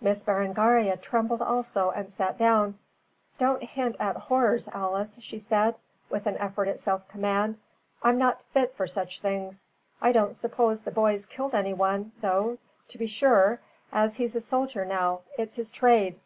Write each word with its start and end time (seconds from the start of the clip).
Miss 0.00 0.24
Berengaria 0.24 0.96
trembled 0.96 1.40
also 1.40 1.90
and 1.90 2.12
sat 2.12 2.36
down. 2.36 2.76
"Don't 3.38 3.62
hint 3.62 3.94
at 4.00 4.16
horrors, 4.16 4.66
Alice," 4.72 5.16
she 5.20 5.38
said, 5.38 5.76
with 6.08 6.26
an 6.26 6.36
effort 6.38 6.66
at 6.66 6.80
self 6.80 7.06
command. 7.06 7.56
"I'm 8.02 8.18
not 8.18 8.42
fit 8.52 8.74
for 8.74 8.88
such 8.88 9.20
things. 9.20 9.66
I 10.02 10.10
don't 10.10 10.34
suppose 10.34 10.80
the 10.82 10.90
boy's 10.90 11.24
killed 11.24 11.54
anyone 11.54 12.10
though, 12.20 12.58
to 12.88 12.98
be 12.98 13.06
sure, 13.06 13.60
as 13.92 14.16
he's 14.16 14.34
a 14.34 14.40
soldier 14.40 14.84
now, 14.84 15.20
it's 15.38 15.54
his 15.54 15.70
trade." 15.70 16.18